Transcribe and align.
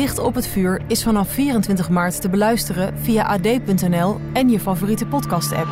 Dicht 0.00 0.18
op 0.18 0.34
het 0.34 0.46
vuur 0.46 0.82
is 0.86 1.02
vanaf 1.02 1.28
24 1.28 1.90
maart 1.90 2.20
te 2.20 2.28
beluisteren 2.28 2.98
via 2.98 3.26
ad.nl 3.26 4.20
en 4.32 4.48
je 4.48 4.60
favoriete 4.60 5.06
podcast-app. 5.06 5.66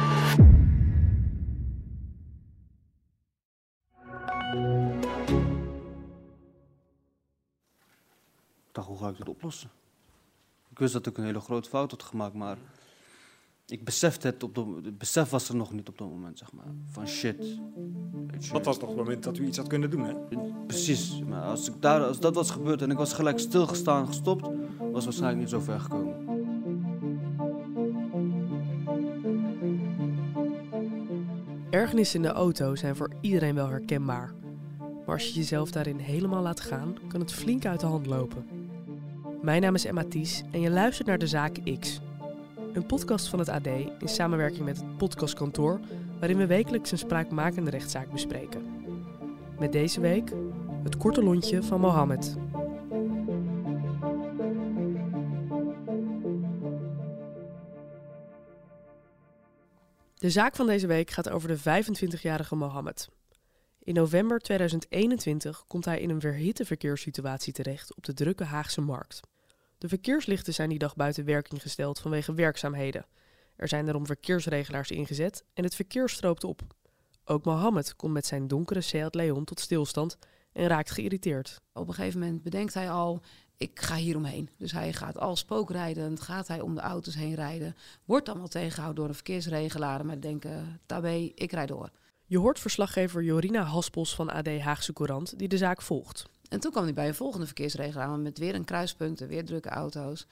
Dacht, 8.73 8.87
hoe 8.87 8.98
ga 8.98 9.09
ik 9.09 9.17
dit 9.17 9.29
oplossen? 9.29 9.70
Ik 10.70 10.79
wist 10.79 10.92
dat 10.92 11.06
ik 11.06 11.19
een 11.19 11.25
hele 11.25 11.41
grote 11.41 11.69
fout 11.69 11.91
had 11.91 12.03
gemaakt, 12.03 12.34
maar 12.34 12.56
ik 13.71 13.85
besefte 13.85 14.27
het 14.27 14.43
op 14.43 14.55
de, 14.55 14.81
het 14.83 14.99
besef 14.99 15.31
was 15.31 15.49
er 15.49 15.57
nog 15.57 15.73
niet 15.73 15.89
op 15.89 15.99
dat 15.99 16.09
moment, 16.09 16.39
zeg 16.39 16.53
maar. 16.53 16.67
Van 16.91 17.09
shit. 17.09 17.59
Dat 18.53 18.65
was 18.65 18.79
toch 18.79 18.89
het 18.89 18.99
moment 18.99 19.23
dat 19.23 19.39
u 19.39 19.47
iets 19.47 19.57
had 19.57 19.67
kunnen 19.67 19.91
doen, 19.91 20.05
hè? 20.05 20.15
Precies. 20.67 21.23
Maar 21.29 21.43
als, 21.43 21.69
ik 21.69 21.75
daar, 21.81 22.05
als 22.05 22.21
dat 22.21 22.35
was 22.35 22.51
gebeurd 22.51 22.83
en 22.83 22.91
ik 22.91 22.97
was 22.97 23.12
gelijk 23.12 23.39
stilgestaan, 23.39 24.07
gestopt, 24.07 24.49
was 24.93 25.05
waarschijnlijk 25.05 25.41
niet 25.41 25.51
zo 25.51 25.61
ver 25.61 25.81
gekomen. 25.81 26.15
Ergernissen 31.70 32.23
in 32.23 32.29
de 32.29 32.35
auto 32.35 32.75
zijn 32.75 32.97
voor 32.97 33.12
iedereen 33.20 33.55
wel 33.55 33.69
herkenbaar. 33.69 34.35
Maar 34.79 35.14
als 35.14 35.29
je 35.29 35.35
jezelf 35.35 35.70
daarin 35.70 35.98
helemaal 35.98 36.42
laat 36.42 36.61
gaan, 36.61 36.97
kan 37.09 37.20
het 37.20 37.33
flink 37.33 37.67
uit 37.67 37.81
de 37.81 37.87
hand 37.87 38.07
lopen. 38.07 38.47
Mijn 39.42 39.62
naam 39.62 39.75
is 39.75 39.85
Emma 39.85 40.05
Ties 40.09 40.42
en 40.51 40.61
je 40.61 40.70
luistert 40.70 41.09
naar 41.09 41.19
De 41.19 41.27
Zaak 41.27 41.79
X. 41.79 42.01
Een 42.72 42.86
podcast 42.86 43.28
van 43.28 43.38
het 43.38 43.48
AD 43.48 43.66
in 43.66 44.08
samenwerking 44.08 44.64
met 44.64 44.77
het 44.77 44.97
Podcastkantoor, 44.97 45.80
waarin 46.19 46.36
we 46.36 46.47
wekelijks 46.47 46.91
een 46.91 46.98
spraakmakende 46.98 47.70
rechtszaak 47.70 48.11
bespreken. 48.11 48.84
Met 49.58 49.72
deze 49.72 50.00
week 50.00 50.33
het 50.83 50.96
korte 50.96 51.22
lontje 51.22 51.62
van 51.62 51.80
Mohammed. 51.80 52.36
De 60.14 60.30
zaak 60.30 60.56
van 60.56 60.66
deze 60.66 60.86
week 60.86 61.11
gaat 61.11 61.28
over 61.28 61.48
de 61.48 61.58
25-jarige 61.58 62.56
Mohammed. 62.56 63.08
In 63.78 63.94
november 63.94 64.39
2021 64.39 65.64
komt 65.66 65.84
hij 65.84 66.00
in 66.00 66.11
een 66.11 66.20
verhitte 66.20 66.64
verkeerssituatie 66.64 67.52
terecht 67.52 67.94
op 67.94 68.05
de 68.05 68.14
drukke 68.14 68.44
Haagse 68.44 68.80
markt. 68.80 69.20
De 69.79 69.89
verkeerslichten 69.89 70.55
zijn 70.55 70.69
die 70.69 70.79
dag 70.79 70.97
buiten 70.97 71.25
werking 71.25 71.62
gesteld 71.62 71.98
vanwege 71.98 72.34
werkzaamheden. 72.34 73.07
Er 73.57 73.69
zijn 73.69 73.85
daarom 73.85 74.07
verkeersregelaars 74.07 74.91
ingezet 74.91 75.45
en 75.55 75.65
het 75.65 75.75
verkeer 75.75 76.09
stroopt 76.09 76.45
op. 76.45 76.62
Ook 77.25 77.45
Mohammed 77.45 77.97
komt 77.97 78.12
met 78.12 78.27
zijn 78.27 78.48
donkere 78.48 78.81
Seat 78.81 79.15
Leon 79.15 79.45
tot 79.45 79.61
stilstand 79.61 80.19
en 80.53 80.67
raakt 80.67 80.91
geïrriteerd. 80.91 81.61
Op 81.73 81.89
een 81.89 81.95
gegeven 81.95 82.20
moment 82.20 82.43
bedenkt 82.43 82.75
hij 82.75 82.91
al, 82.91 83.23
ik 83.57 83.81
ga 83.81 83.95
hier 83.95 84.17
omheen. 84.17 84.51
Dus 84.57 84.73
hij 84.73 84.93
gaat 84.93 85.19
al 85.19 85.37
spookrijdend, 85.37 86.20
gaat 86.20 86.48
hij 86.48 86.61
om 86.61 86.75
de 86.75 86.81
auto's 86.81 87.15
heen 87.15 87.35
rijden. 87.35 87.77
Wordt 88.05 88.27
dan 88.27 88.39
wel 88.39 88.48
tegengehouden 88.48 88.97
door 89.01 89.09
een 89.09 89.15
verkeersregelaar, 89.15 90.07
maar 90.07 90.20
denken, 90.20 90.81
tabé, 90.87 91.33
ik 91.35 91.53
rijd 91.53 91.69
door. 91.69 91.91
Je 92.27 92.39
hoort 92.39 92.61
verslaggever 92.61 93.23
Jorina 93.23 93.63
Haspels 93.63 94.14
van 94.14 94.31
AD 94.31 94.58
Haagse 94.58 94.92
Courant 94.92 95.39
die 95.39 95.48
de 95.48 95.57
zaak 95.57 95.83
volgt. 95.83 96.29
En 96.48 96.61
toen 96.61 96.70
kwam 96.70 96.85
hij 96.85 96.92
bij 96.92 97.09
een 97.09 97.14
volgende 97.14 97.47
verkeersregelaar 97.47 98.19
met 98.19 98.39
weer 98.39 98.55
een 98.55 98.64
kruispunt 98.64 99.20
en 99.20 99.29
weer 99.29 99.45
drukke 99.45 99.69
auto's. 99.69 100.27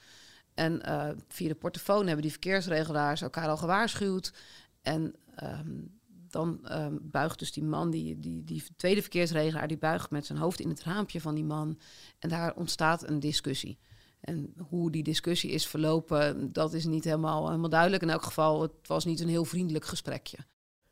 En 0.53 0.81
eh, 0.81 1.09
via 1.27 1.47
de 1.47 1.55
portofoon 1.55 2.05
hebben 2.05 2.21
die 2.21 2.31
verkeersregelaars 2.31 3.21
elkaar 3.21 3.47
al 3.47 3.57
gewaarschuwd. 3.57 4.33
En 4.81 5.15
ehm, 5.35 5.81
dan 6.29 6.59
ehm, 6.67 6.97
buigt 7.01 7.39
dus 7.39 7.51
die 7.51 7.63
man, 7.63 7.89
die, 7.89 8.19
die, 8.19 8.43
die 8.43 8.63
tweede 8.75 9.01
verkeersregelaar, 9.01 9.67
die 9.67 9.77
buigt 9.77 10.11
met 10.11 10.25
zijn 10.25 10.37
hoofd 10.37 10.59
in 10.59 10.69
het 10.69 10.83
raampje 10.83 11.21
van 11.21 11.35
die 11.35 11.43
man. 11.43 11.79
En 12.19 12.29
daar 12.29 12.55
ontstaat 12.55 13.09
een 13.09 13.19
discussie. 13.19 13.79
En 14.19 14.53
hoe 14.69 14.91
die 14.91 15.03
discussie 15.03 15.51
is 15.51 15.67
verlopen, 15.67 16.53
dat 16.53 16.73
is 16.73 16.85
niet 16.85 17.03
helemaal, 17.03 17.47
helemaal 17.47 17.69
duidelijk. 17.69 18.03
In 18.03 18.09
elk 18.09 18.23
geval, 18.23 18.61
het 18.61 18.87
was 18.87 19.05
niet 19.05 19.19
een 19.19 19.27
heel 19.27 19.45
vriendelijk 19.45 19.85
gesprekje. 19.85 20.37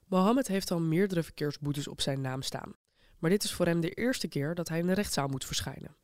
Mohammed 0.08 0.48
heeft 0.48 0.72
al 0.72 0.80
meerdere 0.80 1.24
verkeersboetes 1.24 1.88
op 1.88 2.02
zijn 2.02 2.22
naam 2.22 2.42
staan. 2.42 2.74
Maar 3.20 3.30
dit 3.30 3.44
is 3.44 3.54
voor 3.54 3.66
hem 3.66 3.82
de 3.82 3.92
eerste 3.92 4.28
keer 4.28 4.56
dat 4.56 4.70
hij 4.70 4.80
in 4.80 4.88
de 4.88 4.94
rechtszaal 4.94 5.28
moet 5.28 5.46
verschijnen. 5.46 5.96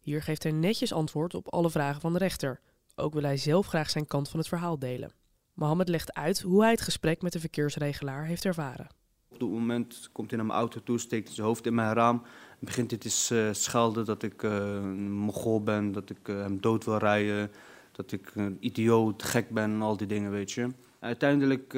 Hier 0.00 0.22
geeft 0.22 0.42
hij 0.42 0.52
netjes 0.52 0.92
antwoord 0.92 1.34
op 1.34 1.52
alle 1.52 1.70
vragen 1.70 2.00
van 2.00 2.12
de 2.12 2.18
rechter. 2.18 2.60
Ook 2.94 3.12
wil 3.12 3.22
hij 3.22 3.36
zelf 3.36 3.66
graag 3.66 3.90
zijn 3.90 4.06
kant 4.06 4.28
van 4.28 4.38
het 4.38 4.48
verhaal 4.48 4.78
delen. 4.78 5.12
Mohammed 5.54 5.88
legt 5.88 6.14
uit 6.14 6.40
hoe 6.40 6.62
hij 6.62 6.70
het 6.70 6.80
gesprek 6.80 7.22
met 7.22 7.32
de 7.32 7.40
verkeersregelaar 7.40 8.24
heeft 8.24 8.44
ervaren. 8.44 8.86
Op 9.28 9.38
dat 9.38 9.48
moment 9.48 10.08
komt 10.12 10.28
hij 10.28 10.38
naar 10.38 10.46
mijn 10.46 10.58
auto 10.58 10.80
toe, 10.82 10.98
steekt 10.98 11.30
zijn 11.32 11.46
hoofd 11.46 11.66
in 11.66 11.74
mijn 11.74 11.94
raam. 11.94 12.22
En 12.50 12.66
begint 12.66 12.90
hij 12.90 12.98
te 12.98 13.28
uh, 13.32 13.52
schelden 13.52 14.04
dat 14.04 14.22
ik 14.22 14.42
uh, 14.42 14.52
een 14.52 15.12
mogol 15.12 15.62
ben, 15.62 15.92
dat 15.92 16.10
ik 16.10 16.28
uh, 16.28 16.40
hem 16.40 16.60
dood 16.60 16.84
wil 16.84 16.96
rijden. 16.96 17.50
Dat 17.92 18.12
ik 18.12 18.30
een 18.34 18.56
idioot, 18.60 19.22
gek 19.22 19.50
ben 19.50 19.70
en 19.70 19.82
al 19.82 19.96
die 19.96 20.06
dingen, 20.06 20.30
weet 20.30 20.52
je. 20.52 20.68
Uiteindelijk, 20.98 21.72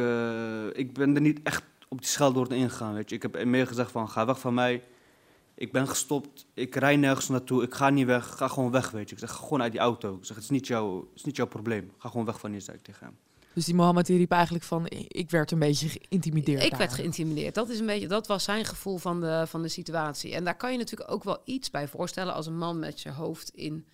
ik 0.72 0.92
ben 0.92 1.14
er 1.14 1.20
niet 1.20 1.40
echt 1.42 1.62
op 1.94 2.00
die 2.00 2.10
scheldwoord 2.10 2.50
ingegaan, 2.50 2.94
weet 2.94 3.08
je. 3.10 3.16
Ik 3.16 3.22
heb 3.22 3.44
meer 3.44 3.66
gezegd 3.66 3.90
van, 3.90 4.08
ga 4.08 4.26
weg 4.26 4.40
van 4.40 4.54
mij. 4.54 4.82
Ik 5.54 5.72
ben 5.72 5.88
gestopt, 5.88 6.46
ik 6.54 6.74
rij 6.74 6.96
nergens 6.96 7.28
naartoe, 7.28 7.62
ik 7.62 7.74
ga 7.74 7.90
niet 7.90 8.06
weg, 8.06 8.36
ga 8.36 8.48
gewoon 8.48 8.70
weg, 8.70 8.90
weet 8.90 9.08
je. 9.08 9.14
Ik 9.14 9.20
zeg, 9.20 9.30
ga 9.30 9.42
gewoon 9.42 9.62
uit 9.62 9.72
die 9.72 9.80
auto. 9.80 10.14
Ik 10.14 10.24
zeg, 10.24 10.36
het 10.36 10.44
is 10.44 10.50
niet, 10.50 10.66
jouw, 10.66 10.96
het 10.96 11.14
is 11.14 11.24
niet 11.24 11.36
jouw 11.36 11.46
probleem. 11.46 11.92
Ga 11.98 12.08
gewoon 12.08 12.26
weg 12.26 12.40
van 12.40 12.50
hier, 12.50 12.60
zei 12.60 12.76
ik 12.76 12.82
tegen 12.82 13.06
hem. 13.06 13.16
Dus 13.54 13.64
die 13.64 13.74
Mohammed 13.74 14.06
die 14.06 14.16
riep 14.16 14.30
eigenlijk 14.30 14.64
van, 14.64 14.86
ik 15.08 15.30
werd 15.30 15.50
een 15.50 15.58
beetje 15.58 15.88
geïntimideerd. 15.88 16.62
Ik 16.62 16.70
daar. 16.70 16.78
werd 16.78 16.92
geïntimideerd. 16.92 17.54
Dat, 17.54 17.68
is 17.68 17.78
een 17.78 17.86
beetje, 17.86 18.08
dat 18.08 18.26
was 18.26 18.44
zijn 18.44 18.64
gevoel 18.64 18.98
van 18.98 19.20
de, 19.20 19.44
van 19.46 19.62
de 19.62 19.68
situatie. 19.68 20.34
En 20.34 20.44
daar 20.44 20.56
kan 20.56 20.72
je 20.72 20.78
natuurlijk 20.78 21.10
ook 21.10 21.24
wel 21.24 21.38
iets 21.44 21.70
bij 21.70 21.88
voorstellen 21.88 22.34
als 22.34 22.46
een 22.46 22.58
man 22.58 22.78
met 22.78 23.00
je 23.00 23.10
hoofd 23.10 23.50
in, 23.54 23.86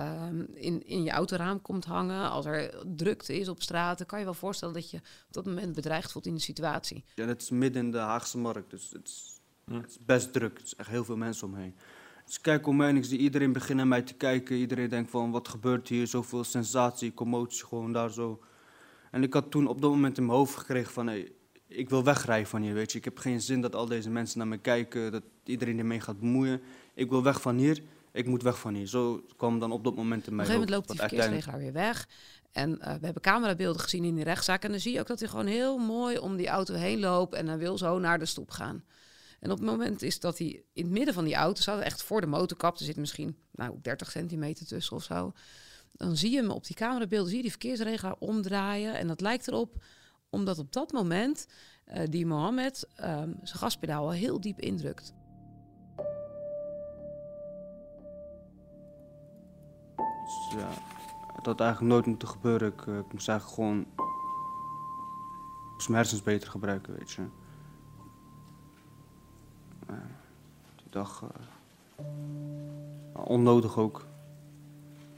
um, 0.00 0.48
in, 0.54 0.86
in 0.86 1.02
je 1.02 1.10
autoraam 1.10 1.62
komt 1.62 1.84
hangen. 1.84 2.30
Als 2.30 2.46
er 2.46 2.84
drukte 2.96 3.38
is 3.38 3.48
op 3.48 3.62
straat, 3.62 3.98
dan 3.98 4.06
kan 4.06 4.18
je 4.18 4.24
wel 4.24 4.34
voorstellen 4.34 4.74
dat 4.74 4.90
je 4.90 4.96
op 4.96 5.32
dat 5.32 5.46
moment 5.46 5.74
bedreigd 5.74 6.12
voelt 6.12 6.26
in 6.26 6.34
de 6.34 6.40
situatie. 6.40 7.04
Ja, 7.14 7.26
het 7.26 7.42
is 7.42 7.50
midden 7.50 7.84
in 7.84 7.90
de 7.90 7.98
Haagse 7.98 8.38
markt, 8.38 8.70
dus 8.70 8.90
het 8.92 9.08
is, 9.08 9.40
het 9.64 9.90
is 9.90 9.98
best 10.04 10.32
druk. 10.32 10.58
Er 10.58 10.62
zijn 10.64 10.80
echt 10.80 10.88
heel 10.88 11.04
veel 11.04 11.16
mensen 11.16 11.46
omheen. 11.46 11.74
Dus 12.24 12.40
kijk 12.40 12.66
om 12.66 12.76
mij, 12.76 12.92
ik 12.92 13.04
zie 13.04 13.18
iedereen 13.18 13.52
beginnen 13.52 13.88
mij 13.88 14.02
te 14.02 14.14
kijken. 14.14 14.56
Iedereen 14.56 14.88
denkt 14.88 15.10
van, 15.10 15.30
wat 15.30 15.48
gebeurt 15.48 15.88
hier? 15.88 16.06
Zoveel 16.06 16.44
sensatie, 16.44 17.14
commotie, 17.14 17.66
gewoon 17.66 17.92
daar 17.92 18.10
zo. 18.10 18.40
En 19.10 19.22
ik 19.22 19.32
had 19.32 19.50
toen 19.50 19.66
op 19.66 19.80
dat 19.80 19.90
moment 19.90 20.18
in 20.18 20.26
mijn 20.26 20.38
hoofd 20.38 20.56
gekregen 20.56 20.92
van... 20.92 21.06
Hey, 21.06 21.32
ik 21.66 21.90
wil 21.90 22.04
wegrijden 22.04 22.48
van 22.48 22.62
hier, 22.62 22.74
weet 22.74 22.92
je. 22.92 22.98
Ik 22.98 23.04
heb 23.04 23.18
geen 23.18 23.40
zin 23.40 23.60
dat 23.60 23.74
al 23.74 23.86
deze 23.86 24.10
mensen 24.10 24.38
naar 24.38 24.48
me 24.48 24.58
kijken, 24.58 25.12
dat 25.12 25.22
iedereen 25.44 25.78
ermee 25.78 26.00
gaat 26.00 26.20
bemoeien. 26.20 26.60
Ik 26.94 27.10
wil 27.10 27.22
weg 27.22 27.40
van 27.40 27.56
hier, 27.56 27.82
ik 28.12 28.26
moet 28.26 28.42
weg 28.42 28.58
van 28.58 28.74
hier. 28.74 28.86
Zo 28.86 29.24
kwam 29.36 29.58
dan 29.58 29.72
op 29.72 29.84
dat 29.84 29.96
moment 29.96 30.26
in 30.26 30.32
Op 30.32 30.38
een 30.38 30.44
gegeven 30.44 30.60
moment 30.60 30.70
loopt 30.70 30.88
die 30.88 30.98
verkeersregelaar 30.98 31.58
weer 31.58 31.72
weg. 31.72 32.08
En 32.52 32.70
uh, 32.70 32.84
we 32.84 33.04
hebben 33.04 33.22
camerabeelden 33.22 33.82
gezien 33.82 34.04
in 34.04 34.14
die 34.14 34.24
rechtszaak. 34.24 34.64
En 34.64 34.70
dan 34.70 34.80
zie 34.80 34.92
je 34.92 35.00
ook 35.00 35.06
dat 35.06 35.20
hij 35.20 35.28
gewoon 35.28 35.46
heel 35.46 35.78
mooi 35.78 36.18
om 36.18 36.36
die 36.36 36.48
auto 36.48 36.74
heen 36.74 37.00
loopt. 37.00 37.34
En 37.34 37.46
dan 37.46 37.58
wil 37.58 37.78
zo 37.78 37.98
naar 37.98 38.18
de 38.18 38.26
stoep 38.26 38.50
gaan. 38.50 38.84
En 39.40 39.50
op 39.50 39.58
het 39.58 39.66
moment 39.66 40.02
is 40.02 40.20
dat 40.20 40.38
hij 40.38 40.62
in 40.72 40.84
het 40.84 40.92
midden 40.92 41.14
van 41.14 41.24
die 41.24 41.34
auto 41.34 41.60
staat, 41.60 41.80
echt 41.80 42.02
voor 42.02 42.20
de 42.20 42.26
motorkap. 42.26 42.78
Er 42.78 42.84
zit 42.84 42.96
misschien 42.96 43.36
nou, 43.52 43.78
30 43.82 44.10
centimeter 44.10 44.66
tussen 44.66 44.96
of 44.96 45.02
zo. 45.02 45.32
Dan 45.92 46.16
zie 46.16 46.30
je 46.30 46.36
hem 46.36 46.50
op 46.50 46.66
die 46.66 46.76
camerabeelden, 46.76 47.28
zie 47.28 47.36
je 47.36 47.42
die 47.42 47.50
verkeersregelaar 47.50 48.16
omdraaien. 48.18 48.94
En 48.94 49.06
dat 49.06 49.20
lijkt 49.20 49.48
erop, 49.48 49.84
omdat 50.30 50.58
op 50.58 50.72
dat 50.72 50.92
moment 50.92 51.46
uh, 51.94 52.02
die 52.08 52.26
Mohammed 52.26 52.86
uh, 53.00 53.04
zijn 53.42 53.58
gaspedaal 53.58 54.04
al 54.04 54.12
heel 54.12 54.40
diep 54.40 54.60
indrukt. 54.60 55.12
Dus, 60.30 60.60
ja, 60.60 60.68
het 61.34 61.46
had 61.46 61.60
eigenlijk 61.60 61.92
nooit 61.92 62.06
moeten 62.06 62.28
gebeuren. 62.28 62.72
Ik, 62.72 62.86
uh, 62.86 62.98
ik 62.98 63.12
moest 63.12 63.28
eigenlijk 63.28 63.58
gewoon 63.58 63.86
mijn 65.88 66.02
hersens 66.02 66.22
beter 66.22 66.50
gebruiken, 66.50 66.94
weet 66.94 67.10
je. 67.10 67.22
Die 70.76 70.90
dag 70.90 71.22
uh, 71.22 72.06
onnodig 73.12 73.78
ook. 73.78 74.04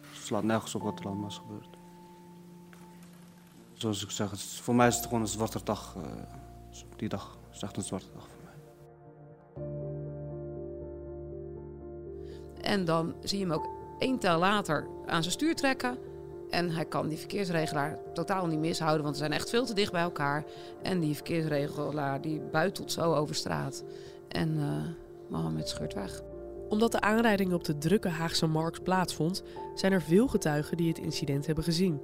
Het 0.00 0.22
slaat 0.22 0.42
nergens 0.42 0.74
op 0.74 0.82
wat 0.82 0.98
er 0.98 1.06
allemaal 1.06 1.28
is 1.28 1.38
gebeurd. 1.38 1.68
Zoals 3.72 4.04
ik 4.04 4.10
zeg, 4.10 4.30
het 4.30 4.42
voor 4.42 4.74
mij 4.74 4.88
is 4.88 4.96
het 4.96 5.04
gewoon 5.04 5.20
een 5.20 5.26
zwarte 5.26 5.60
dag. 5.64 5.96
Uh, 5.96 6.02
die 6.96 7.08
dag 7.08 7.38
is 7.52 7.62
echt 7.62 7.76
een 7.76 7.82
zwarte 7.82 8.12
dag 8.14 8.28
voor 8.28 8.42
mij. 8.44 8.54
En 12.62 12.84
dan 12.84 13.14
zie 13.22 13.38
je 13.38 13.44
hem 13.44 13.54
ook 13.54 13.68
één 13.98 14.18
tel 14.18 14.38
later 14.38 14.86
aan 15.06 15.22
zijn 15.22 15.34
stuur 15.34 15.54
trekken. 15.54 15.98
En 16.50 16.70
hij 16.70 16.84
kan 16.84 17.08
die 17.08 17.18
verkeersregelaar 17.18 17.98
totaal 18.14 18.46
niet 18.46 18.58
mishouden, 18.58 19.02
want 19.02 19.16
ze 19.16 19.20
zijn 19.20 19.32
echt 19.34 19.50
veel 19.50 19.64
te 19.64 19.74
dicht 19.74 19.92
bij 19.92 20.02
elkaar. 20.02 20.44
En 20.82 21.00
die 21.00 21.14
verkeersregelaar 21.14 22.20
die 22.20 22.40
buitelt 22.40 22.92
zo 22.92 23.14
over 23.14 23.34
straat. 23.34 23.84
En 24.28 24.56
uh, 24.56 24.66
Mohammed 25.28 25.68
scheurt 25.68 25.94
weg. 25.94 26.22
Omdat 26.68 26.92
de 26.92 27.00
aanrijding 27.00 27.52
op 27.52 27.64
de 27.64 27.78
drukke 27.78 28.08
Haagse 28.08 28.46
markt 28.46 28.82
plaatsvond, 28.82 29.42
zijn 29.74 29.92
er 29.92 30.02
veel 30.02 30.28
getuigen 30.28 30.76
die 30.76 30.88
het 30.88 30.98
incident 30.98 31.46
hebben 31.46 31.64
gezien. 31.64 32.00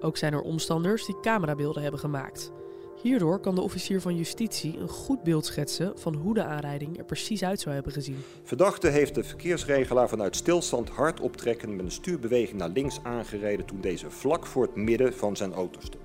Ook 0.00 0.16
zijn 0.16 0.32
er 0.32 0.42
omstanders 0.42 1.06
die 1.06 1.20
camerabeelden 1.20 1.82
hebben 1.82 2.00
gemaakt. 2.00 2.52
Hierdoor 3.02 3.38
kan 3.38 3.54
de 3.54 3.60
officier 3.60 4.00
van 4.00 4.16
justitie 4.16 4.78
een 4.78 4.88
goed 4.88 5.22
beeld 5.22 5.46
schetsen 5.46 5.92
van 5.98 6.14
hoe 6.14 6.34
de 6.34 6.44
aanrijding 6.44 6.98
er 6.98 7.04
precies 7.04 7.42
uit 7.42 7.60
zou 7.60 7.74
hebben 7.74 7.92
gezien. 7.92 8.18
Verdachte 8.42 8.88
heeft 8.88 9.14
de 9.14 9.24
verkeersregelaar 9.24 10.08
vanuit 10.08 10.36
stilstand 10.36 10.88
hard 10.88 11.20
optrekkend 11.20 11.76
met 11.76 11.84
een 11.84 11.90
stuurbeweging 11.90 12.58
naar 12.58 12.68
links 12.68 13.00
aangereden 13.02 13.66
toen 13.66 13.80
deze 13.80 14.10
vlak 14.10 14.46
voor 14.46 14.62
het 14.62 14.74
midden 14.74 15.14
van 15.14 15.36
zijn 15.36 15.52
auto 15.52 15.80
stond. 15.80 16.04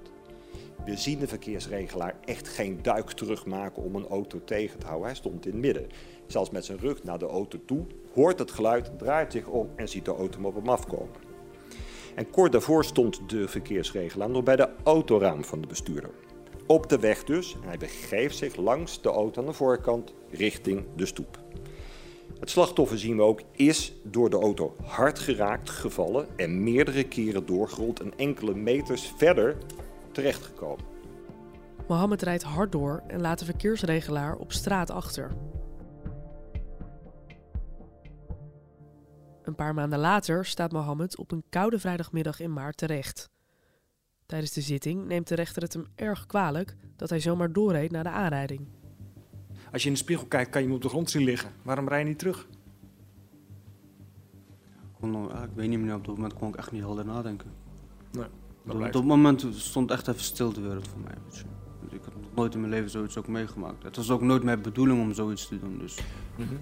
We 0.86 0.98
zien 0.98 1.20
de 1.20 1.28
verkeersregelaar 1.28 2.16
echt 2.26 2.48
geen 2.48 2.80
duik 2.82 3.12
terugmaken 3.12 3.84
om 3.84 3.96
een 3.96 4.08
auto 4.08 4.42
tegen 4.46 4.80
te 4.80 4.86
houden. 4.86 5.08
Hij 5.08 5.16
stond 5.16 5.46
in 5.46 5.52
het 5.52 5.62
midden. 5.62 5.88
Zelfs 6.28 6.50
met 6.50 6.66
zijn 6.66 6.80
rug 6.80 7.04
naar 7.04 7.20
de 7.20 7.28
auto 7.28 7.60
toe, 7.66 7.86
hoort 8.14 8.40
het 8.40 8.52
geluid, 8.52 8.92
draait 8.98 9.32
zich 9.32 9.48
om 9.48 9.70
en 9.76 9.90
ziet 9.90 10.06
de 10.06 10.16
auto 10.16 10.42
op 10.42 10.56
hem 10.56 10.70
afkomen. 10.70 11.16
En 12.16 12.30
kort 12.30 12.52
daarvoor 12.52 12.86
stond 12.86 13.30
de 13.30 13.48
verkeersregelaar 13.48 14.30
nog 14.30 14.44
bij 14.44 14.56
de 14.56 14.70
autoraam 14.84 15.44
van 15.44 15.62
de 15.62 15.68
bestuurder. 15.68 16.10
Op 16.68 16.90
de 16.90 17.00
weg 17.00 17.24
dus, 17.24 17.56
hij 17.66 17.78
begeeft 17.78 18.38
zich 18.38 18.56
langs 18.56 19.02
de 19.02 19.10
auto 19.10 19.42
aan 19.42 19.48
de 19.48 19.54
voorkant 19.54 20.14
richting 20.30 20.86
de 20.96 21.06
stoep. 21.06 21.40
Het 22.40 22.50
slachtoffer 22.50 23.00
zien 23.00 23.16
we 23.16 23.22
ook 23.22 23.42
is 23.52 23.94
door 24.04 24.30
de 24.30 24.38
auto 24.38 24.76
hard 24.84 25.20
geraakt, 25.20 25.70
gevallen 25.70 26.28
en 26.36 26.64
meerdere 26.64 27.04
keren 27.04 27.46
doorgerold 27.46 28.00
en 28.00 28.18
enkele 28.18 28.56
meters 28.56 29.14
verder 29.18 29.58
terechtgekomen. 30.12 30.86
Mohammed 31.88 32.22
rijdt 32.22 32.44
hard 32.44 32.72
door 32.72 33.04
en 33.08 33.22
laat 33.22 33.40
de 33.40 33.46
verkeersregelaar 33.46 34.36
op 34.36 34.52
straat 34.52 34.90
achter. 34.90 35.32
Een 39.44 39.56
paar 39.56 39.74
maanden 39.74 40.00
later 40.00 40.46
staat 40.46 40.72
Mohammed 40.72 41.18
op 41.18 41.32
een 41.32 41.44
koude 41.50 41.80
vrijdagmiddag 41.80 42.40
in 42.40 42.54
maart 42.54 42.78
terecht. 42.78 43.34
Tijdens 44.26 44.54
de 44.54 44.62
zitting 44.62 45.06
neemt 45.06 45.28
de 45.28 45.36
rechter 45.36 45.62
het 45.62 45.74
hem 45.74 45.86
erg 45.96 46.26
kwalijk 46.26 46.76
dat 46.96 47.10
hij 47.10 47.20
zomaar 47.20 47.52
doorreed 47.52 47.92
naar 47.92 48.04
de 48.04 48.10
aanrijding. 48.10 48.68
Als 49.72 49.82
je 49.82 49.88
in 49.88 49.94
de 49.94 50.00
spiegel 50.00 50.26
kijkt, 50.26 50.50
kan 50.50 50.62
je 50.62 50.68
hem 50.68 50.76
op 50.76 50.82
de 50.82 50.90
grond 50.90 51.10
zien 51.10 51.24
liggen. 51.24 51.52
Waarom 51.62 51.88
rij 51.88 52.00
je 52.00 52.06
niet 52.06 52.20
terug? 52.20 52.48
ik 55.44 55.50
weet 55.56 55.70
niet 55.70 55.80
meer, 55.80 55.96
op 55.96 56.06
dat 56.06 56.16
moment 56.16 56.34
kon 56.34 56.50
ik 56.50 56.56
echt 56.56 56.72
niet 56.72 56.82
helder 56.82 57.06
nadenken. 57.06 57.52
Nee, 58.12 58.26
op, 58.68 58.82
op 58.82 58.92
dat 58.92 59.04
moment 59.04 59.46
stond 59.52 59.92
echt 59.92 60.08
even 60.08 60.24
stil 60.24 60.54
de 60.54 60.62
wereld 60.62 60.88
voor 60.88 61.00
mij. 61.00 61.14
Weet 61.26 61.38
je. 61.38 61.44
Ik 61.96 62.02
heb 62.06 62.14
nog 62.22 62.34
nooit 62.36 62.54
in 62.54 62.60
mijn 62.60 62.72
leven 62.72 62.90
zoiets 62.90 63.18
ook 63.18 63.28
meegemaakt. 63.28 63.84
Het 63.84 63.96
was 63.96 64.10
ook 64.10 64.22
nooit 64.22 64.44
mijn 64.44 64.62
bedoeling 64.62 65.02
om 65.02 65.14
zoiets 65.14 65.48
te 65.48 65.60
doen. 65.60 65.78
Dus. 65.78 66.00
Mhm. 66.38 66.56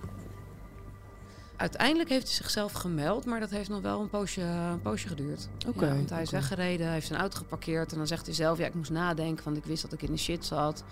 Uiteindelijk 1.63 2.09
heeft 2.09 2.25
hij 2.27 2.35
zichzelf 2.35 2.71
gemeld, 2.71 3.25
maar 3.25 3.39
dat 3.39 3.49
heeft 3.49 3.69
nog 3.69 3.81
wel 3.81 4.01
een 4.01 4.09
poosje, 4.09 4.41
een 4.41 4.81
poosje 4.81 5.07
geduurd. 5.07 5.47
Oké. 5.67 5.85
Ja, 5.85 5.95
want 5.95 6.09
hij 6.09 6.21
is 6.21 6.29
weggereden, 6.31 6.85
hij 6.85 6.93
heeft 6.95 7.07
zijn 7.07 7.19
auto 7.19 7.37
geparkeerd 7.37 7.91
en 7.91 7.97
dan 7.97 8.07
zegt 8.07 8.25
hij 8.25 8.35
zelf: 8.35 8.57
Ja, 8.57 8.65
ik 8.65 8.73
moest 8.73 8.91
nadenken, 8.91 9.43
want 9.43 9.57
ik 9.57 9.65
wist 9.65 9.81
dat 9.81 9.93
ik 9.93 10.01
in 10.01 10.11
de 10.11 10.17
shit 10.17 10.45
zat. 10.45 10.83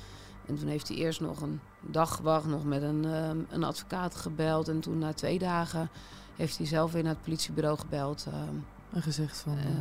En 0.45 0.55
toen 0.57 0.67
heeft 0.67 0.87
hij 0.87 0.97
eerst 0.97 1.21
nog 1.21 1.41
een 1.41 1.59
dag 1.81 2.15
gewacht, 2.15 2.45
nog 2.45 2.65
met 2.65 2.81
een, 2.81 3.05
ehm, 3.05 3.37
een 3.49 3.63
advocaat 3.63 4.15
gebeld. 4.15 4.67
En 4.67 4.79
toen 4.79 4.97
na 4.97 5.13
twee 5.13 5.39
dagen 5.39 5.89
heeft 6.35 6.57
hij 6.57 6.65
zelf 6.67 6.91
weer 6.91 7.03
naar 7.03 7.13
het 7.13 7.21
politiebureau 7.23 7.77
gebeld. 7.77 8.25
ehm, 8.27 8.55
En 8.95 9.01
gezegd 9.01 9.37
van... 9.39 9.57
eh, 9.57 9.65
ehm, 9.65 9.73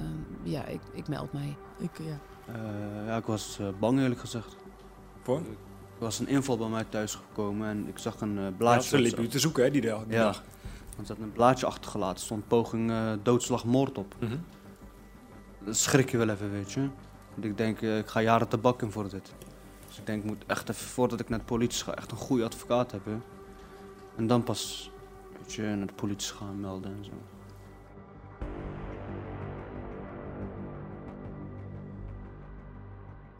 ja, 0.43 0.65
ik, 0.65 0.81
ik 0.93 1.09
meld 1.09 1.33
mij. 1.33 1.57
ik, 1.79 1.91
ja. 2.03 2.19
Eh, 2.55 3.07
ja, 3.07 3.17
ik 3.17 3.25
was 3.27 3.59
eh, 3.61 3.67
bang 3.81 4.01
eerlijk 4.01 4.21
gezegd. 4.21 4.57
Voor? 5.23 5.37
Er 5.39 6.07
was 6.07 6.19
een 6.19 6.29
inval 6.29 6.57
bij 6.57 6.69
mij 6.69 6.85
thuis 6.89 7.15
gekomen 7.15 7.69
en 7.69 7.89
ik 7.89 7.99
zag 7.99 8.21
een 8.21 8.39
eh, 8.39 8.45
Ja, 8.45 8.51
blaadje. 8.51 8.89
ze 8.89 8.99
liepen 8.99 9.25
u 9.25 9.29
te 9.29 9.39
zoeken, 9.39 9.65
hè, 9.65 9.71
die, 9.71 9.81
dag- 9.81 10.05
die 10.05 10.13
Ja. 10.17 10.25
dag. 10.25 10.43
Want 11.01 11.13
ze 11.13 11.19
had 11.19 11.23
een 11.23 11.33
blaadje 11.33 11.67
achtergelaten. 11.67 12.15
Er 12.17 12.21
stond 12.23 12.49
poging 12.49 12.91
eh, 12.91 13.13
doodslag 13.23 13.65
moord 13.65 13.99
op. 13.99 14.15
Mhm. 14.21 14.37
Dat 15.65 15.77
schrik 15.77 16.11
je 16.11 16.17
wel 16.17 16.29
even, 16.29 16.51
weet 16.51 16.73
je. 16.73 16.89
Want 17.35 17.45
ik 17.45 17.57
denk, 17.57 17.83
eh, 17.83 17.99
ik 17.99 18.07
ga 18.07 18.21
jaren 18.23 18.49
te 18.49 18.59
bak 18.59 18.83
in 18.83 18.91
voor 18.91 19.09
dit. 19.09 19.33
Dus 19.89 19.99
ik 19.99 20.07
denk, 20.07 20.23
ik 20.23 20.29
moet 20.31 20.45
echt 20.47 20.69
even, 20.69 20.87
voordat 20.87 21.21
ik 21.21 21.29
naar 21.29 21.39
de 21.39 21.45
politie 21.45 21.85
ga, 21.85 21.95
echt 21.95 22.11
een 22.11 22.17
goede 22.17 22.45
advocaat 22.45 22.91
hebben. 22.91 23.23
En 24.17 24.27
dan 24.27 24.43
pas, 24.43 24.91
weet 25.41 25.53
je, 25.53 25.63
naar 25.63 25.87
de 25.87 25.93
politie 25.93 26.35
gaan 26.35 26.61
melden 26.61 26.91
en 26.97 27.05
zo. 27.05 27.13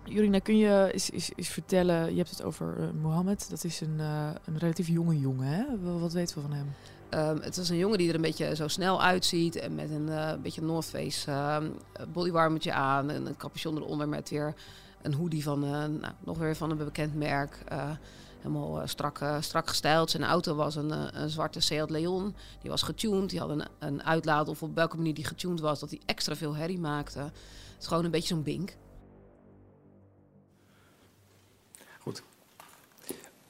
Jurina, 0.05 0.39
kun 0.39 0.57
je 0.57 0.89
eens, 0.93 1.11
eens, 1.11 1.31
eens 1.37 1.49
vertellen, 1.49 2.11
je 2.11 2.17
hebt 2.17 2.31
het 2.31 2.43
over 2.43 2.77
eh, 2.81 2.89
Mohammed, 3.03 3.51
dat 3.51 3.65
is 3.65 3.81
een, 3.81 4.01
eh, 4.01 4.31
een 4.45 4.59
relatief 4.59 4.89
jonge 4.89 5.19
jongen, 5.19 5.47
hè? 5.47 5.65
Wa- 5.83 5.99
Wat 5.99 6.13
weten 6.13 6.35
we 6.37 6.41
van 6.43 6.53
hem? 6.53 6.67
Ehm, 7.11 7.41
het 7.41 7.57
is 7.57 7.69
een 7.69 7.77
jongen 7.77 7.99
die 7.99 8.09
er 8.09 8.15
een 8.15 8.21
beetje 8.21 8.57
zo 8.57 8.69
snel 8.69 9.03
uitziet. 9.03 9.57
En 9.57 9.75
met 9.75 9.91
een 9.91 10.09
eh, 10.09 10.33
beetje 10.43 10.63
North 10.63 10.85
Face 10.85 11.31
ehm, 11.31 11.71
bodywarmertje 12.13 12.73
aan. 12.73 13.11
En 13.11 13.27
een 13.27 13.37
capuchon 13.37 13.77
eronder 13.77 14.09
met 14.09 14.31
weer 14.31 14.55
een 15.03 15.15
hoodie 15.15 15.43
van, 15.43 15.65
eh, 15.65 15.71
nou, 15.71 16.13
nog 16.21 16.39
weer 16.39 16.57
van 16.57 16.71
een 16.71 16.77
bekend 16.77 17.15
merk. 17.15 17.63
Eh, 17.69 17.91
helemaal 18.37 18.87
strak, 18.89 19.21
strak 19.41 19.69
gestyled. 19.69 20.11
Zijn 20.11 20.25
auto 20.25 20.55
was 20.55 20.77
een, 20.77 21.21
een 21.23 21.31
zwarte 21.31 21.61
Seat 21.61 21.91
Leon. 21.91 22.35
Die 22.61 22.71
was 22.71 22.83
getuned. 22.83 23.31
Die 23.31 23.39
had 23.39 23.51
een, 23.51 23.65
een 23.79 24.03
uitlaat 24.03 24.49
of 24.49 24.63
op 24.63 24.75
welke 24.75 24.97
manier 24.97 25.15
die 25.15 25.25
getuned 25.25 25.61
was. 25.61 25.81
Dat 25.81 25.91
hij 25.91 26.01
extra 26.07 26.37
veel 26.37 26.57
herrie 26.57 26.79
maakte. 26.79 27.19
Het 27.19 27.81
is 27.81 27.87
gewoon 27.87 28.05
een 28.05 28.11
beetje 28.11 28.35
zo'n 28.35 28.43
bink. 28.43 28.77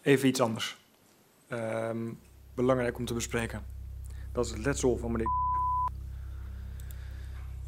Even 0.02 0.28
iets 0.28 0.40
anders. 0.40 0.76
Ehm, 1.48 2.12
belangrijk 2.60 2.98
om 2.98 3.04
te 3.04 3.14
bespreken. 3.14 3.62
Dat 4.32 4.44
is 4.44 4.50
het 4.50 4.64
letsel 4.64 4.96
van 4.96 5.12
meneer 5.12 5.26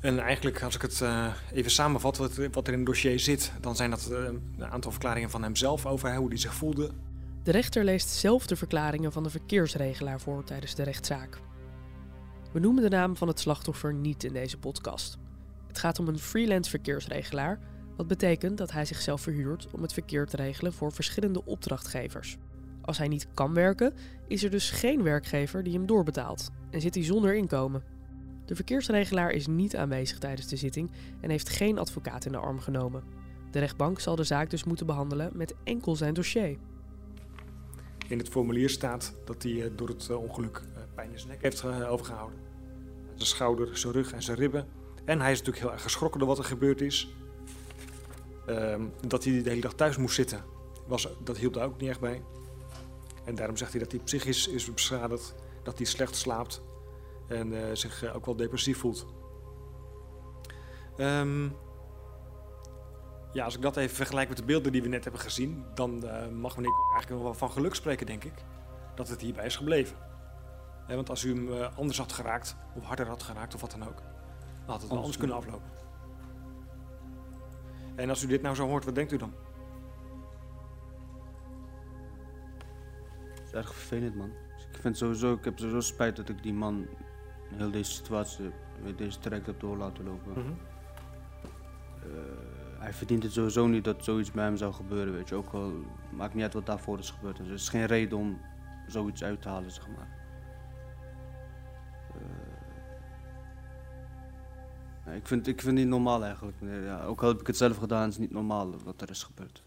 En 0.01 0.19
eigenlijk, 0.19 0.63
als 0.63 0.75
ik 0.75 0.83
het 0.83 1.01
eh, 1.01 1.33
even 1.53 1.71
samenvat, 1.71 2.17
wat, 2.17 2.37
wat 2.53 2.67
er 2.67 2.73
in 2.73 2.79
het 2.79 2.89
dossier 2.89 3.21
zit... 3.21 3.53
dan 3.61 3.77
zijn 3.77 3.91
dat 3.91 4.09
eh, 4.11 4.25
een 4.25 4.65
aantal 4.65 4.91
verklaringen 4.91 5.31
van 5.31 5.43
hemzelf 5.43 5.87
over 5.87 6.17
hoe 6.17 6.29
hij 6.29 6.39
zich 6.39 6.55
voelde. 6.55 6.91
De 7.43 7.51
rechter 7.51 7.85
leest 7.85 8.09
zelf 8.09 8.47
de 8.47 8.57
verklaringen 8.57 9.13
van 9.13 9.23
de 9.23 9.31
verkeersregelaar 9.31 10.21
voor 10.21 10.45
tijdens 10.45 10.75
de 10.75 10.83
rechtszaak. 10.83 11.39
We 12.53 12.61
noemen 12.61 12.83
de 12.83 12.89
naam 12.89 13.17
van 13.17 13.29
het 13.29 13.41
slachtoffer 13.41 13.95
niet 13.95 14.25
in 14.25 14.33
deze 14.33 14.59
podcast. 14.59 15.19
Het 15.67 15.79
gaat 15.79 15.99
om 15.99 16.09
een 16.09 16.19
freelance 16.19 16.71
verkeersregelaar, 16.71 17.59
wat 17.97 18.07
betekent 18.07 18.59
dat 18.59 18.73
hij 18.73 18.85
zichzelf 18.85 19.21
verhuurt 19.21 19.69
om 19.73 19.83
het 19.83 19.93
verkeer 19.93 20.27
te 20.27 20.37
regelen 20.37 20.73
voor 20.73 20.93
verschillende 20.93 21.45
opdrachtgevers. 21.45 22.39
Als 22.83 22.99
hij 22.99 23.09
niet 23.09 23.27
kan 23.35 23.55
werken, 23.55 23.95
is 24.27 24.45
er 24.45 24.51
dus 24.51 24.71
geen 24.71 25.03
werkgever 25.03 25.63
die 25.63 25.73
hem 25.73 25.87
doorbetaalt 25.87 26.51
en 26.71 26.81
zit 26.81 26.95
hij 26.95 27.05
zonder 27.05 27.35
inkomen. 27.35 27.83
De 28.47 28.55
verkeersregelaar 28.55 29.31
is 29.31 29.47
niet 29.47 29.77
aanwezig 29.77 30.19
tijdens 30.19 30.49
de 30.49 30.57
zitting 30.57 30.91
en 31.21 31.31
heeft 31.31 31.49
geen 31.49 31.79
advocaat 31.79 32.25
in 32.25 32.33
de 32.33 32.39
arm 32.39 32.61
genomen. 32.61 33.03
De 33.51 33.59
rechtbank 33.59 34.01
zal 34.01 34.17
de 34.17 34.25
zaak 34.25 34.51
dus 34.51 34.65
moeten 34.65 34.87
behandelen 34.87 35.31
met 35.35 35.55
enkel 35.65 35.97
zijn 35.97 36.15
dossier. 36.15 36.57
In 38.09 38.19
het 38.19 38.29
formulier 38.29 38.71
staat 38.71 39.15
dat 39.25 39.43
hij 39.43 39.63
eh, 39.63 39.71
door 39.77 39.89
het 39.89 40.09
eh, 40.11 40.23
ongeluk 40.23 40.57
eh, 40.57 40.83
pijn 40.95 41.11
in 41.13 41.19
zijn 41.19 41.31
nek 41.31 41.43
heeft 41.43 41.63
eh, 41.63 41.93
overgehouden. 41.93 42.39
Zijn 43.15 43.29
schouder, 43.29 43.77
zijn 43.79 43.93
rug 43.93 44.13
en 44.13 44.23
zijn 44.23 44.37
ribben. 44.37 44.67
En 45.05 45.21
hij 45.21 45.33
is 45.33 45.39
natuurlijk 45.39 45.65
heel 45.65 45.75
erg 45.75 45.83
geschrokken 45.83 46.19
door 46.19 46.29
wat 46.29 46.39
er 46.39 46.45
gebeurd 46.45 46.81
is. 46.81 47.15
Ehm, 48.47 48.83
dat 49.07 49.25
hij 49.25 49.43
de 49.43 49.49
hele 49.49 49.61
dag 49.61 49.75
thuis 49.75 49.97
moest 49.97 50.15
zitten, 50.15 50.45
was, 50.87 51.09
dat 51.25 51.39
hielp 51.39 51.55
daar 51.55 51.67
ook 51.67 51.81
niet 51.81 51.89
echt 51.89 52.01
bij. 52.01 52.23
En 53.25 53.35
daarom 53.35 53.57
zegt 53.57 53.71
hij 53.71 53.81
dat 53.81 53.93
hij 53.93 54.01
psychisch 54.01 54.49
is 54.49 54.73
beschadigd, 54.75 55.35
dat 55.63 55.77
hij 55.77 55.87
slecht 55.87 56.17
slaapt 56.17 56.63
en 57.29 57.69
eh, 57.69 57.75
zich 57.75 58.03
eh, 58.03 58.17
ook 58.17 58.27
wel 58.27 58.37
depressief 58.37 58.79
voelt. 58.79 59.07
Ehm, 60.97 61.49
ja, 63.33 63.45
als 63.45 63.55
ik 63.55 63.63
dat 63.63 63.77
even 63.77 63.97
vergelijk 63.97 64.29
met 64.29 64.37
de 64.37 64.45
beelden 64.45 64.73
die 64.73 64.83
we 64.83 64.89
net 64.89 65.03
hebben 65.03 65.23
gezien, 65.23 65.65
dan 65.75 66.07
eh, 66.07 66.29
mag 66.29 66.57
meneer 66.57 66.73
eigenlijk 66.93 67.11
nog 67.11 67.23
wel 67.23 67.35
van 67.35 67.51
geluk 67.51 67.75
spreken, 67.75 68.07
denk 68.07 68.25
ik, 68.25 68.35
dat 68.95 69.09
het 69.09 69.21
hierbij 69.21 69.47
is 69.47 69.57
gebleven. 69.57 69.97
Want 70.87 71.11
als 71.11 71.25
u 71.25 71.35
hem 71.35 71.73
anders 71.77 71.99
had 71.99 72.13
geraakt, 72.13 72.57
of 72.75 72.85
harder 72.85 73.07
had 73.07 73.23
geraakt, 73.23 73.55
of 73.55 73.61
wat 73.61 73.71
dan 73.71 73.89
ook, 73.89 73.97
dan 73.97 74.67
had 74.67 74.81
het 74.81 74.91
wel 74.91 74.99
anders 74.99 75.17
kunnen 75.17 75.37
aflopen. 75.37 75.71
En 77.97 78.09
als 78.09 78.23
u 78.23 78.27
dit 78.27 78.43
nou 78.43 78.55
zo 78.55 78.67
hoort, 78.67 78.85
wat 78.85 78.95
denkt 78.95 79.13
u 79.13 79.17
dan? 79.17 79.35
Is 83.53 83.59
erg 83.59 83.75
vervelend, 83.75 84.15
man. 84.15 84.31
Dus 84.55 84.65
ik 84.65 84.81
vind 84.81 84.97
sowieso, 84.97 85.33
ik 85.33 85.45
heb 85.45 85.59
sowieso 85.59 85.81
spijt 85.81 86.17
dat 86.17 86.29
ik 86.29 86.43
die 86.43 86.55
man 86.55 86.87
heel 87.55 87.71
deze 87.71 87.91
situatie, 87.91 88.51
deze 88.97 89.19
traject 89.19 89.47
heb 89.47 89.61
door 89.61 89.77
laten 89.77 90.05
lopen. 90.05 90.33
Mhm. 90.33 90.53
Eh, 92.03 92.79
hij 92.79 92.93
verdient 92.93 93.23
het 93.23 93.33
sowieso 93.33 93.67
niet 93.67 93.85
dat 93.85 94.05
zoiets 94.05 94.31
bij 94.31 94.45
hem 94.45 94.57
zou 94.57 94.73
gebeuren, 94.73 95.13
weet 95.13 95.29
je. 95.29 95.35
Ook 95.35 95.53
al 95.53 95.73
maakt 96.11 96.35
niet 96.35 96.43
uit 96.43 96.55
wat 96.55 96.67
daarvoor 96.67 96.99
is 96.99 97.11
gebeurd. 97.11 97.37
Dus 97.37 97.47
er 97.47 97.53
is 97.53 97.69
geen 97.69 97.87
reden 97.87 98.19
om 98.19 98.41
zoiets 98.87 99.25
uit 99.25 99.43
te 99.43 99.49
halen, 99.49 99.71
zeg 99.71 99.89
maar. 99.89 100.21
Eh, 105.05 105.17
ik, 105.17 105.27
vind, 105.27 105.47
ik 105.47 105.61
vind 105.61 105.73
het 105.73 105.81
niet 105.81 105.93
normaal 105.93 106.25
eigenlijk. 106.25 106.61
Nee, 106.61 106.81
ja, 106.81 107.05
ook 107.05 107.23
al 107.23 107.29
heb 107.29 107.41
ik 107.41 107.47
het 107.47 107.57
zelf 107.57 107.77
gedaan, 107.77 108.09
is 108.09 108.15
het 108.15 108.23
niet 108.23 108.33
normaal 108.33 108.75
wat 108.85 109.01
er 109.01 109.11
is 109.11 109.23
gebeurd. 109.23 109.63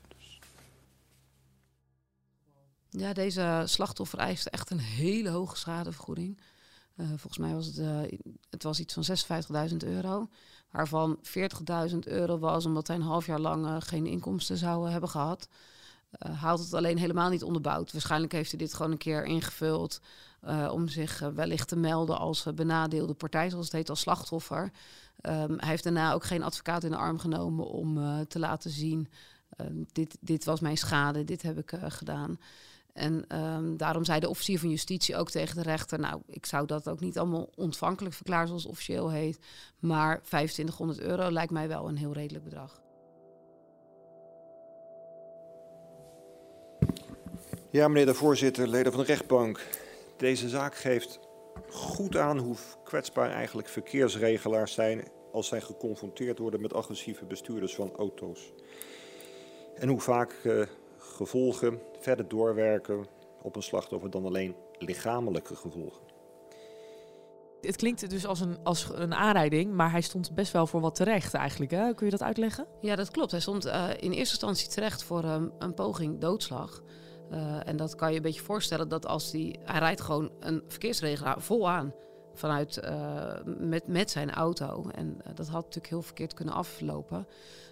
Ja, 2.98 3.14
deze 3.14 3.64
slachtoffer 3.66 4.20
eiste 4.20 4.50
echt 4.50 4.70
een 4.70 4.80
hele 4.80 5.30
hoge 5.30 5.58
schadevergoeding. 5.58 6.40
Uh, 6.96 7.08
volgens 7.08 7.38
mij 7.38 7.54
was 7.54 7.66
het, 7.66 7.78
uh, 7.78 8.00
het 8.50 8.64
was 8.64 8.80
iets 8.80 8.94
van 8.94 9.04
56.000 9.70 9.76
euro. 9.78 10.30
Waarvan 10.72 11.20
40.000 11.92 11.98
euro 12.00 12.40
was 12.40 12.66
omdat 12.66 12.88
hij 12.88 12.96
een 12.96 13.02
half 13.02 13.26
jaar 13.26 13.40
lang 13.40 13.66
uh, 13.66 13.76
geen 13.80 14.06
inkomsten 14.06 14.58
zou 14.58 14.90
hebben 14.90 15.10
gehad. 15.10 15.48
haalt 16.20 16.60
het 16.60 16.74
alleen 16.74 16.98
helemaal 16.98 17.30
niet 17.30 17.44
onderbouwd. 17.44 17.92
Waarschijnlijk 17.92 18.32
heeft 18.32 18.50
hij 18.50 18.60
dit 18.60 18.74
gewoon 18.74 18.92
een 18.92 18.98
keer 18.98 19.24
ingevuld 19.24 20.02
om 20.72 20.88
zich 20.88 21.20
wellicht 21.20 21.68
te 21.68 21.76
melden 21.76 22.18
als 22.18 22.48
benadeelde 22.56 23.14
partij, 23.14 23.50
zoals 23.50 23.66
het 23.66 23.74
heet, 23.74 23.90
als 23.90 24.00
slachtoffer. 24.00 24.62
Um, 24.62 25.60
hij 25.60 25.70
heeft 25.70 25.84
daarna 25.84 26.14
ook 26.14 26.24
geen 26.24 26.44
advocaat 26.44 26.84
in 26.84 26.90
de 26.90 26.98
arm 26.98 27.20
genomen 27.20 27.68
om 27.68 28.26
te 28.28 28.40
laten 28.40 28.72
zien: 28.72 29.10
ehm, 29.50 29.84
dit, 29.92 30.18
dit 30.20 30.46
was 30.46 30.60
mijn 30.60 30.78
schade, 30.78 31.24
dit 31.24 31.42
heb 31.42 31.58
ik 31.58 31.74
gedaan. 31.88 32.38
En 32.96 33.38
um, 33.38 33.78
daarom 33.78 34.06
zei 34.06 34.20
de 34.20 34.30
officier 34.30 34.60
van 34.60 34.70
justitie 34.70 35.16
ook 35.16 35.30
tegen 35.30 35.56
de 35.56 35.62
rechter: 35.62 36.00
Nou, 36.00 36.22
ik 36.28 36.46
zou 36.46 36.66
dat 36.66 36.90
ook 36.90 37.00
niet 37.00 37.18
allemaal 37.18 37.50
ontvankelijk 37.56 38.16
verklaren 38.16 38.48
zoals 38.48 38.66
officieel 38.66 39.12
heet. 39.12 39.40
Maar 39.80 40.22
2500 40.22 41.00
euro 41.00 41.32
lijkt 41.32 41.52
mij 41.52 41.68
wel 41.68 41.88
een 41.88 41.98
heel 41.98 42.14
redelijk 42.14 42.44
bedrag. 42.44 42.82
Ja, 47.72 47.88
meneer 47.88 48.06
de 48.06 48.14
voorzitter, 48.14 48.68
leden 48.68 48.92
van 48.92 49.02
de 49.02 49.08
rechtbank. 49.08 49.68
Deze 50.18 50.50
zaak 50.50 50.76
geeft 50.76 51.20
goed 51.70 52.18
aan 52.18 52.38
hoe 52.38 52.56
kwetsbaar 52.84 53.32
eigenlijk 53.32 53.68
verkeersregelaars 53.68 54.74
zijn 54.74 55.08
als 55.32 55.48
zij 55.48 55.62
geconfronteerd 55.62 56.40
worden 56.40 56.62
met 56.62 56.74
agressieve 56.74 57.26
bestuurders 57.26 57.76
van 57.76 57.96
auto's. 57.96 58.54
En 59.76 59.88
hoe 59.88 60.02
vaak 60.02 60.40
uh, 60.44 60.62
gevolgen 61.16 61.82
verder 62.00 62.28
doorwerken 62.28 63.06
op 63.42 63.56
een 63.56 63.64
slachtoffer 63.64 64.10
dan 64.10 64.26
alleen 64.26 64.56
lichamelijke 64.78 65.56
gevolgen. 65.56 66.14
Het 67.62 67.76
klinkt 67.76 68.10
dus 68.10 68.26
als 68.26 68.40
een, 68.40 68.58
als 68.64 68.90
een 68.94 69.14
aanrijding, 69.14 69.74
maar 69.74 69.92
hij 69.92 70.02
stond 70.02 70.36
best 70.36 70.52
wel 70.52 70.68
voor 70.68 70.82
wat 70.82 70.96
terecht 70.96 71.34
eigenlijk. 71.34 71.72
Hè? 71.72 71.94
Kun 71.94 72.06
je 72.06 72.12
dat 72.12 72.24
uitleggen? 72.24 72.68
Ja, 72.82 72.96
dat 72.96 73.12
klopt. 73.12 73.32
Hij 73.32 73.40
stond 73.40 73.66
uh, 73.66 73.90
in 73.90 74.12
eerste 74.12 74.18
instantie 74.18 74.70
terecht 74.70 75.04
voor 75.04 75.24
um, 75.24 75.52
een 75.60 75.74
poging 75.74 76.20
doodslag. 76.20 76.82
Uh, 77.32 77.68
en 77.68 77.78
dat 77.78 77.96
kan 77.96 78.10
je 78.10 78.16
een 78.16 78.22
beetje 78.22 78.42
voorstellen 78.42 78.90
dat 78.90 79.06
als 79.06 79.32
hij... 79.32 79.56
Hij 79.64 79.80
rijdt 79.80 80.02
gewoon 80.02 80.32
een 80.40 80.64
verkeersregelaar 80.68 81.42
vol 81.42 81.70
aan 81.70 81.94
vanuit, 82.36 82.80
uh, 82.84 83.34
met, 83.60 83.88
met 83.88 84.12
zijn 84.12 84.32
auto. 84.32 84.90
En 84.96 85.18
dat 85.36 85.48
had 85.48 85.64
natuurlijk 85.64 85.90
heel 85.90 86.02
verkeerd 86.02 86.34
kunnen 86.34 86.54
aflopen. 86.54 87.28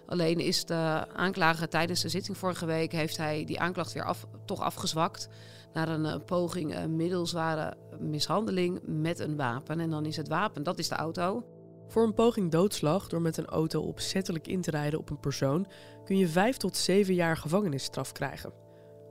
Alleen 0.06 0.38
is 0.38 0.64
de 0.64 1.04
aanklager 1.12 1.68
tijdens 1.68 2.02
de 2.02 2.08
zitting 2.08 2.36
vorige 2.36 2.66
week... 2.66 2.92
heeft 2.92 3.16
hij 3.16 3.44
die 3.44 3.60
aanklacht 3.60 3.92
weer 3.92 4.14
toch 4.44 4.60
afgezwakt... 4.60 5.28
naar 5.72 5.88
een 5.88 6.04
uh, 6.04 6.14
poging 6.26 6.74
uh, 6.74 6.84
middelzware 6.84 7.76
mishandeling 7.98 8.80
met 8.86 9.18
een 9.18 9.36
wapen. 9.36 9.80
En 9.80 9.90
dan 9.90 10.06
is 10.06 10.16
het 10.16 10.28
wapen, 10.28 10.62
dat 10.62 10.78
is 10.78 10.88
de 10.88 10.94
auto. 10.94 11.44
Voor 11.88 12.02
een 12.02 12.14
poging 12.14 12.50
doodslag 12.50 13.08
door 13.08 13.20
met 13.20 13.36
een 13.36 13.46
auto 13.46 13.80
opzettelijk 13.80 14.46
in 14.46 14.60
te 14.60 14.70
rijden 14.70 14.98
op 14.98 15.10
een 15.10 15.20
persoon... 15.20 15.66
kun 16.04 16.18
je 16.18 16.28
vijf 16.28 16.56
tot 16.56 16.76
zeven 16.76 17.14
jaar 17.14 17.36
gevangenisstraf 17.36 18.12
krijgen. 18.12 18.63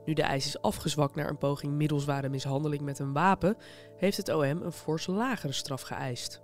Nu 0.04 0.12
de 0.12 0.22
eis 0.22 0.46
is 0.46 0.62
afgezwakt 0.62 1.14
naar 1.14 1.28
een 1.28 1.38
poging 1.38 1.72
middelzware 1.72 2.28
mishandeling 2.28 2.82
met 2.82 2.98
een 2.98 3.12
wapen... 3.12 3.56
heeft 3.96 4.16
het 4.16 4.28
OM 4.28 4.42
een 4.62 4.72
fors 4.72 5.06
lagere 5.06 5.52
straf 5.52 5.82
geëist. 5.82 6.42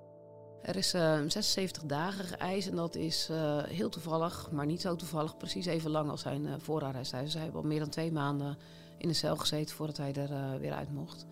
Er 0.63 0.77
is 0.77 0.95
uh, 0.95 1.19
76 1.27 1.83
dagen 1.83 2.25
geëist 2.25 2.69
en 2.69 2.77
dat 2.77 2.95
is 2.95 3.29
uh, 3.31 3.63
heel 3.63 3.89
toevallig, 3.89 4.51
maar 4.53 4.67
niet 4.67 4.81
zo 4.81 4.97
toevallig, 4.97 5.37
precies 5.37 5.67
even 5.67 5.91
lang 5.91 6.11
als 6.11 6.21
zijn 6.21 6.47
uh, 6.47 6.55
voorarrest. 6.59 7.11
Dus 7.11 7.33
hij 7.33 7.43
heeft 7.43 7.55
al 7.55 7.63
meer 7.63 7.79
dan 7.79 7.89
twee 7.89 8.13
maanden 8.13 8.59
in 8.99 9.09
de 9.09 9.15
cel 9.15 9.37
gezeten 9.37 9.77
voordat 9.77 9.97
hij 9.97 10.15
er 10.15 10.31
uh, 10.31 10.55
weer 10.61 10.73
uit 10.73 10.93
mocht. 10.93 11.27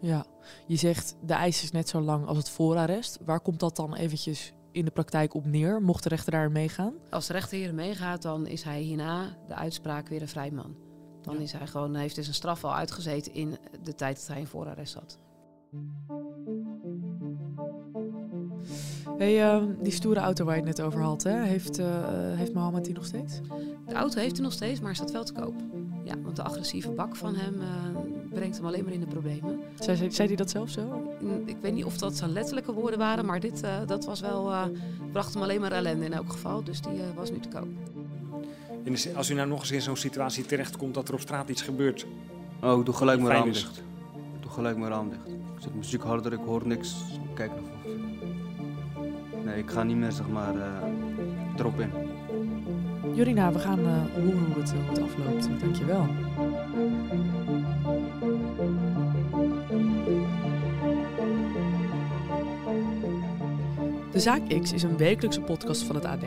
Ja, 0.00 0.26
je 0.66 0.76
zegt 0.76 1.16
de 1.22 1.34
eis 1.34 1.62
is 1.62 1.70
net 1.70 1.88
zo 1.88 2.00
lang 2.00 2.26
als 2.26 2.36
het 2.36 2.50
voorarrest. 2.50 3.18
Waar 3.24 3.40
komt 3.40 3.60
dat 3.60 3.76
dan 3.76 3.94
eventjes 3.94 4.52
in 4.72 4.84
de 4.84 4.90
praktijk 4.90 5.34
op 5.34 5.44
neer? 5.44 5.82
Mocht 5.82 6.02
de 6.02 6.08
rechter 6.08 6.32
daar 6.32 6.50
meegaan? 6.50 6.94
Als 7.10 7.26
de 7.26 7.32
rechter 7.32 7.58
hier 7.58 7.74
meegaat, 7.74 8.22
dan 8.22 8.46
is 8.46 8.62
hij 8.62 8.80
hierna 8.80 9.36
de 9.48 9.54
uitspraak 9.54 10.08
weer 10.08 10.22
een 10.22 10.28
vrij 10.28 10.50
man. 10.50 10.85
Dan 11.26 11.34
ja. 11.34 11.40
is 11.40 11.52
hij 11.52 11.66
gewoon, 11.66 11.94
heeft 11.94 12.14
dus 12.14 12.28
een 12.28 12.34
straf 12.34 12.64
al 12.64 12.74
uitgezeten 12.74 13.34
in 13.34 13.56
de 13.82 13.94
tijd 13.94 14.16
dat 14.16 14.26
hij 14.26 14.38
in 14.38 14.46
voorarrest 14.46 14.92
zat. 14.92 15.18
Hey, 19.18 19.56
uh, 19.56 19.62
die 19.82 19.92
stoere 19.92 20.20
auto 20.20 20.44
waar 20.44 20.56
je 20.56 20.66
het 20.66 20.76
net 20.76 20.86
over 20.86 21.00
had, 21.00 21.22
hè? 21.22 21.42
Heeft, 21.42 21.78
uh, 21.78 21.86
heeft 22.34 22.52
Mohammed 22.52 22.84
die 22.84 22.94
nog 22.94 23.04
steeds? 23.04 23.40
De 23.86 23.94
auto 23.94 24.20
heeft 24.20 24.34
hij 24.34 24.44
nog 24.44 24.52
steeds, 24.52 24.80
maar 24.80 24.94
staat 24.94 25.10
wel 25.10 25.24
te 25.24 25.32
koop. 25.32 25.54
Ja, 26.04 26.14
want 26.22 26.36
de 26.36 26.42
agressieve 26.42 26.90
bak 26.90 27.16
van 27.16 27.34
hem 27.34 27.54
uh, 27.54 27.68
brengt 28.30 28.56
hem 28.56 28.66
alleen 28.66 28.84
maar 28.84 28.92
in 28.92 29.00
de 29.00 29.06
problemen. 29.06 29.60
Zei, 29.78 29.96
zei, 29.96 30.12
zei 30.12 30.28
hij 30.28 30.36
dat 30.36 30.50
zelf 30.50 30.70
zo? 30.70 31.02
Ik 31.44 31.56
weet 31.60 31.72
niet 31.72 31.84
of 31.84 31.98
dat 31.98 32.16
zijn 32.16 32.32
letterlijke 32.32 32.72
woorden 32.72 32.98
waren, 32.98 33.26
maar 33.26 33.40
dit 33.40 33.64
dat 33.86 34.04
was 34.04 34.20
wel, 34.20 34.52
bracht 35.12 35.34
hem 35.34 35.42
alleen 35.42 35.60
maar 35.60 35.72
ellende 35.72 36.04
in 36.04 36.12
elk 36.12 36.32
geval. 36.32 36.64
Dus 36.64 36.80
die 36.80 37.00
was 37.14 37.30
nu 37.30 37.38
te 37.38 37.48
koop. 37.48 37.68
De, 38.92 39.12
als 39.14 39.30
u 39.30 39.34
nou 39.34 39.48
nog 39.48 39.60
eens 39.60 39.70
in 39.70 39.80
zo'n 39.80 39.96
situatie 39.96 40.44
terechtkomt 40.44 40.94
dat 40.94 41.08
er 41.08 41.14
op 41.14 41.20
straat 41.20 41.48
iets 41.48 41.62
gebeurt. 41.62 42.06
Oh, 42.62 42.78
ik 42.78 42.84
doe 42.84 42.94
gelijk 42.94 43.20
mijn 43.20 43.32
raam 43.32 43.52
dicht. 43.52 43.78
Ik 44.36 44.42
doe 44.42 44.50
gelijk 44.50 44.76
mijn 44.76 44.90
raam 44.90 45.08
dicht. 45.08 45.26
Ik 45.26 45.62
zet 45.62 45.74
muziek 45.74 46.02
harder, 46.02 46.32
ik 46.32 46.40
hoor 46.44 46.66
niks. 46.66 46.94
Kijk 47.34 47.50
naar 47.50 47.62
voren. 47.82 48.04
Nee, 49.44 49.58
ik 49.58 49.70
ga 49.70 49.82
niet 49.82 49.96
meer 49.96 50.12
zeg 50.12 50.28
maar 50.28 50.54
uh, 50.54 50.64
erop 51.58 51.80
in. 51.80 51.90
Jorina, 53.14 53.52
we 53.52 53.58
gaan 53.58 53.80
uh, 53.80 54.14
horen 54.14 54.52
hoe 54.52 54.62
het, 54.62 54.72
hoe 54.72 54.88
het 54.88 55.02
afloopt. 55.02 55.60
Dankjewel. 55.60 56.06
De 64.12 64.20
Zaak 64.22 64.60
X 64.62 64.72
is 64.72 64.82
een 64.82 64.96
wekelijkse 64.96 65.40
podcast 65.40 65.82
van 65.82 65.94
het 65.94 66.04
AD 66.04 66.24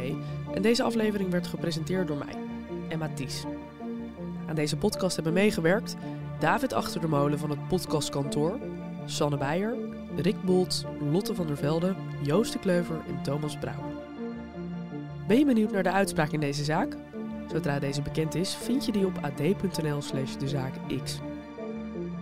en 0.54 0.62
deze 0.62 0.84
aflevering 0.84 1.32
werd 1.32 1.48
gepresenteerd 1.48 2.08
door 2.08 2.18
mij, 2.18 2.49
Aan 4.48 4.56
deze 4.56 4.77
podcast 4.77 5.15
hebben 5.15 5.34
meegewerkt 5.34 5.96
David 6.39 6.74
Achter 6.74 7.01
de 7.01 7.08
Molen 7.08 7.39
van 7.39 7.50
het 7.50 7.68
podcastkantoor, 7.68 8.60
Sanne 9.06 9.38
Beijer, 9.38 9.75
Rick 10.15 10.44
Bolt, 10.44 10.86
Lotte 11.12 11.36
van 11.36 11.48
der 11.48 11.58
Velde, 11.58 11.96
Joost 12.22 12.53
de 12.53 12.60
Kleuver 12.60 12.96
en 13.08 13.24
Thomas 13.24 13.58
Brouwer. 13.58 13.91
Ben 15.27 15.38
je 15.38 15.46
benieuwd 15.46 15.72
naar 15.72 15.84
de 15.84 15.91
uitspraak 15.91 16.32
in 16.32 16.39
deze 16.39 16.63
zaak? 16.63 16.96
Zodra 17.51 17.79
deze 17.79 18.01
bekend 18.01 18.36
is, 18.36 18.56
vind 18.56 18.86
je 18.86 18.91
die 18.91 19.06
op 19.06 19.18
ad.nl 19.22 20.01
slash 20.01 20.36
dezaakx. 20.36 21.20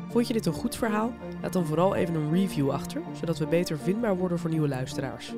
Vond 0.10 0.28
je 0.28 0.34
dit 0.34 0.46
een 0.46 0.54
goed 0.54 0.76
verhaal? 0.76 1.14
Laat 1.42 1.54
dan 1.54 1.66
vooral 1.66 1.96
even 1.96 2.16
een 2.16 2.32
review 2.34 2.70
achter, 2.70 3.02
zodat 3.20 3.38
we 3.38 3.48
beter 3.48 3.78
vindbaar 3.78 4.18
worden 4.18 4.40
voor 4.40 4.50
nieuwe 4.50 4.68
luisteraars. 4.68 5.34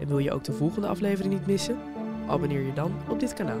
En 0.00 0.06
wil 0.06 0.18
je 0.18 0.32
ook 0.32 0.44
de 0.44 0.52
volgende 0.52 0.88
aflevering 0.88 1.32
niet 1.32 1.46
missen? 1.46 1.78
Abonneer 2.26 2.62
je 2.62 2.72
dan 2.72 2.92
op 3.08 3.20
dit 3.20 3.34
kanaal. 3.34 3.60